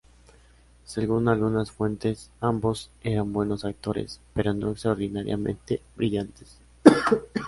Según 0.83 1.27
algunas 1.27 1.69
fuentes, 1.69 2.31
ambos 2.39 2.89
eran 3.03 3.31
buenos 3.33 3.65
actores, 3.65 4.19
pero 4.33 4.51
no 4.51 4.71
extraordinariamente 4.71 5.79
brillantes. 5.95 6.57